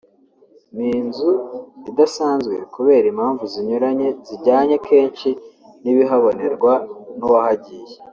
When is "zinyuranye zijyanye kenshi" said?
3.53-5.29